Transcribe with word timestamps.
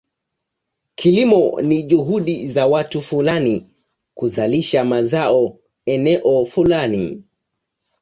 Kilimo 0.95 1.61
ni 1.61 1.83
juhudi 1.83 2.47
za 2.47 2.67
watu 2.67 3.01
fulani 3.01 3.67
kuzalisha 4.13 4.85
mazao 4.85 5.59
eneo 5.85 6.45
fulani. 6.45 7.23